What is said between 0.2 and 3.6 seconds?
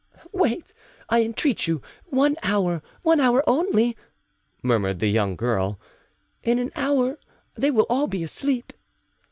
"Wait, I entreat you, one hour, one hour